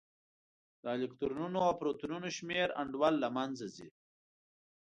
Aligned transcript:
د 0.83 0.83
الکترونونو 0.95 1.57
او 1.67 1.71
پروتونونو 1.79 2.27
شمېر 2.37 2.67
انډول 2.81 3.13
له 3.23 3.29
منځه 3.37 3.65
ځي. 3.75 3.87